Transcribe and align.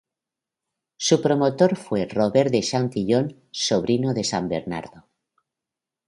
Su 0.97 1.21
promotor 1.21 1.75
fue 1.75 2.07
Robert 2.07 2.49
de 2.51 2.61
Châtillon, 2.61 3.39
sobrino 3.51 4.15
de 4.15 4.23
san 4.23 4.49
Bernardo. 4.49 5.05